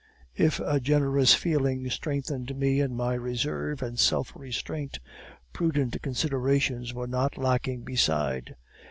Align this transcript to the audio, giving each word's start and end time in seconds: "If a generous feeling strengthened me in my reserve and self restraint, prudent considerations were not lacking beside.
"If 0.35 0.59
a 0.59 0.79
generous 0.79 1.35
feeling 1.35 1.87
strengthened 1.91 2.55
me 2.55 2.79
in 2.79 2.95
my 2.95 3.13
reserve 3.13 3.83
and 3.83 3.99
self 3.99 4.35
restraint, 4.35 4.97
prudent 5.53 6.01
considerations 6.01 6.91
were 6.91 7.05
not 7.05 7.37
lacking 7.37 7.83
beside. 7.83 8.55